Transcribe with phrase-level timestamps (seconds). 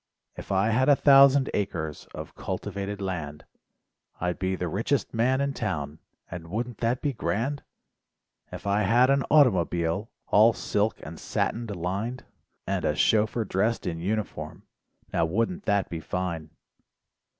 [0.35, 3.45] If I had a thousand acres Of cultivated land,
[4.13, 5.99] 72 LIFE WAVES I'd be the richest man in town,
[6.31, 7.61] And wouldn't that be grand?
[8.51, 12.25] If I had an automobile, All silk and satined lined,
[12.65, 14.63] And a chauffeur dressed in uniform.
[15.13, 16.49] Now wouldn't that be fine?